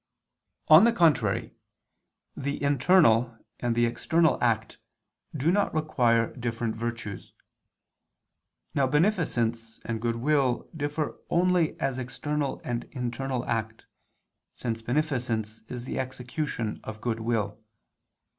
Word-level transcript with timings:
On 0.67 0.83
the 0.83 0.91
contrary, 0.91 1.53
The 2.35 2.59
internal 2.63 3.37
and 3.59 3.75
the 3.75 3.85
external 3.85 4.41
act 4.43 4.79
do 5.37 5.51
not 5.51 5.71
require 5.75 6.35
different 6.35 6.75
virtues. 6.75 7.33
Now 8.73 8.87
beneficence 8.87 9.79
and 9.85 10.01
goodwill 10.01 10.67
differ 10.75 11.19
only 11.29 11.79
as 11.79 11.99
external 11.99 12.59
and 12.63 12.85
internal 12.93 13.45
act, 13.45 13.85
since 14.55 14.81
beneficence 14.81 15.61
is 15.67 15.85
the 15.85 15.99
execution 15.99 16.79
of 16.83 16.99
goodwill. 16.99 17.61